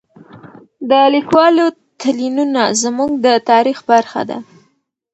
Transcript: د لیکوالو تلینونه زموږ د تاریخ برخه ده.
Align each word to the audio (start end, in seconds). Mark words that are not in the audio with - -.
د 0.89 0.91
لیکوالو 1.15 1.65
تلینونه 2.01 2.63
زموږ 2.81 3.09
د 3.25 3.27
تاریخ 3.49 3.77
برخه 3.91 4.21
ده. 4.29 4.37